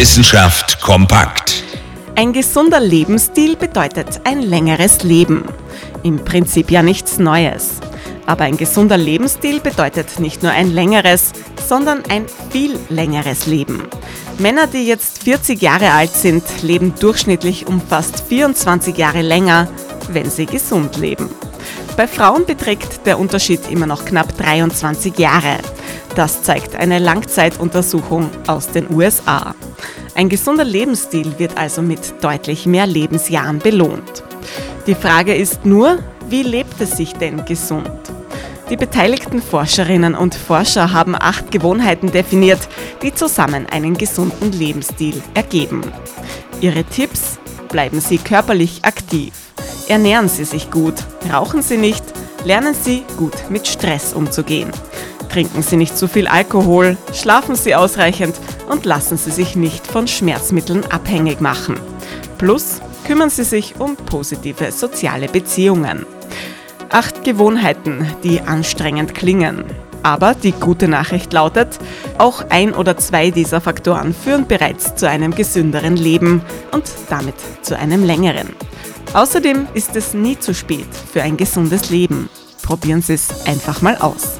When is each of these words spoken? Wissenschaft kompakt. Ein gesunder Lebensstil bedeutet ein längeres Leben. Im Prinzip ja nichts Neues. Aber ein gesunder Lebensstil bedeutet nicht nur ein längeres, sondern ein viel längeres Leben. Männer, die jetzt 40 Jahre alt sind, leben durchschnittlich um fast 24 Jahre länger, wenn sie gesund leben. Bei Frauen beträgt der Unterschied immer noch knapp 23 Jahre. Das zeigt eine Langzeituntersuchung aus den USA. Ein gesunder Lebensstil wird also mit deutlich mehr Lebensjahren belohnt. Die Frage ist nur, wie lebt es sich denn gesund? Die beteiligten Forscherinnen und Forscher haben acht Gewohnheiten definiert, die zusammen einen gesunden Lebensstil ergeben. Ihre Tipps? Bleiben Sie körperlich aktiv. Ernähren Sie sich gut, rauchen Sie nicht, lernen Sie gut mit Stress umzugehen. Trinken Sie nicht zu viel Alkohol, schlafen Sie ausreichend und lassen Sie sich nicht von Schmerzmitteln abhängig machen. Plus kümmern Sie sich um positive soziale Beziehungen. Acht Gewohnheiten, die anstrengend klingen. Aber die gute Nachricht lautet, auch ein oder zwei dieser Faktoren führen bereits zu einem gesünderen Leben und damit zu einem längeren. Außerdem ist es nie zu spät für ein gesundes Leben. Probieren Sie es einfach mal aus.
Wissenschaft 0.00 0.80
kompakt. 0.80 1.62
Ein 2.16 2.32
gesunder 2.32 2.80
Lebensstil 2.80 3.54
bedeutet 3.54 4.22
ein 4.24 4.40
längeres 4.40 5.02
Leben. 5.02 5.44
Im 6.02 6.24
Prinzip 6.24 6.70
ja 6.70 6.82
nichts 6.82 7.18
Neues. 7.18 7.80
Aber 8.24 8.44
ein 8.44 8.56
gesunder 8.56 8.96
Lebensstil 8.96 9.60
bedeutet 9.60 10.18
nicht 10.18 10.42
nur 10.42 10.52
ein 10.52 10.72
längeres, 10.72 11.32
sondern 11.68 12.02
ein 12.08 12.24
viel 12.50 12.78
längeres 12.88 13.44
Leben. 13.44 13.82
Männer, 14.38 14.66
die 14.66 14.86
jetzt 14.86 15.22
40 15.24 15.60
Jahre 15.60 15.90
alt 15.90 16.14
sind, 16.14 16.44
leben 16.62 16.94
durchschnittlich 16.98 17.66
um 17.66 17.78
fast 17.78 18.24
24 18.26 18.96
Jahre 18.96 19.20
länger, 19.20 19.68
wenn 20.08 20.30
sie 20.30 20.46
gesund 20.46 20.96
leben. 20.96 21.28
Bei 21.98 22.08
Frauen 22.08 22.46
beträgt 22.46 23.04
der 23.04 23.18
Unterschied 23.18 23.70
immer 23.70 23.84
noch 23.84 24.06
knapp 24.06 24.34
23 24.38 25.18
Jahre. 25.18 25.58
Das 26.14 26.42
zeigt 26.42 26.76
eine 26.76 26.98
Langzeituntersuchung 26.98 28.30
aus 28.46 28.68
den 28.68 28.92
USA. 28.92 29.54
Ein 30.14 30.28
gesunder 30.28 30.64
Lebensstil 30.64 31.38
wird 31.38 31.56
also 31.56 31.82
mit 31.82 32.22
deutlich 32.22 32.66
mehr 32.66 32.86
Lebensjahren 32.86 33.58
belohnt. 33.58 34.24
Die 34.86 34.94
Frage 34.94 35.34
ist 35.34 35.64
nur, 35.64 35.98
wie 36.28 36.42
lebt 36.42 36.80
es 36.80 36.96
sich 36.96 37.12
denn 37.12 37.44
gesund? 37.44 37.90
Die 38.70 38.76
beteiligten 38.76 39.42
Forscherinnen 39.42 40.14
und 40.14 40.34
Forscher 40.34 40.92
haben 40.92 41.16
acht 41.18 41.50
Gewohnheiten 41.50 42.12
definiert, 42.12 42.68
die 43.02 43.12
zusammen 43.12 43.66
einen 43.66 43.96
gesunden 43.96 44.52
Lebensstil 44.52 45.20
ergeben. 45.34 45.82
Ihre 46.60 46.84
Tipps? 46.84 47.38
Bleiben 47.68 48.00
Sie 48.00 48.18
körperlich 48.18 48.84
aktiv. 48.84 49.32
Ernähren 49.88 50.28
Sie 50.28 50.44
sich 50.44 50.70
gut, 50.70 50.94
rauchen 51.32 51.62
Sie 51.62 51.76
nicht, 51.76 52.04
lernen 52.44 52.74
Sie 52.74 53.04
gut 53.16 53.34
mit 53.48 53.66
Stress 53.66 54.12
umzugehen. 54.12 54.70
Trinken 55.32 55.62
Sie 55.62 55.76
nicht 55.76 55.96
zu 55.96 56.08
viel 56.08 56.26
Alkohol, 56.26 56.96
schlafen 57.12 57.54
Sie 57.54 57.74
ausreichend 57.74 58.34
und 58.68 58.84
lassen 58.84 59.16
Sie 59.16 59.30
sich 59.30 59.54
nicht 59.54 59.86
von 59.86 60.08
Schmerzmitteln 60.08 60.84
abhängig 60.90 61.40
machen. 61.40 61.78
Plus 62.38 62.80
kümmern 63.06 63.30
Sie 63.30 63.44
sich 63.44 63.74
um 63.78 63.96
positive 63.96 64.72
soziale 64.72 65.28
Beziehungen. 65.28 66.04
Acht 66.88 67.22
Gewohnheiten, 67.22 68.06
die 68.24 68.40
anstrengend 68.40 69.14
klingen. 69.14 69.64
Aber 70.02 70.34
die 70.34 70.52
gute 70.52 70.88
Nachricht 70.88 71.32
lautet, 71.32 71.78
auch 72.18 72.46
ein 72.48 72.74
oder 72.74 72.96
zwei 72.96 73.30
dieser 73.30 73.60
Faktoren 73.60 74.14
führen 74.14 74.48
bereits 74.48 74.96
zu 74.96 75.08
einem 75.08 75.34
gesünderen 75.34 75.96
Leben 75.96 76.42
und 76.72 76.84
damit 77.08 77.34
zu 77.62 77.78
einem 77.78 78.04
längeren. 78.04 78.48
Außerdem 79.12 79.68
ist 79.74 79.94
es 79.94 80.14
nie 80.14 80.38
zu 80.38 80.54
spät 80.54 80.88
für 81.12 81.22
ein 81.22 81.36
gesundes 81.36 81.90
Leben. 81.90 82.30
Probieren 82.62 83.02
Sie 83.02 83.14
es 83.14 83.46
einfach 83.46 83.82
mal 83.82 83.96
aus. 83.98 84.39